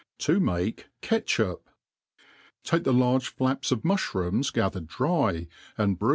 [0.17, 1.69] 7*9 makt Catchup.
[2.63, 6.09] TAKE the large flaps of muflirooms gathered dry, and V X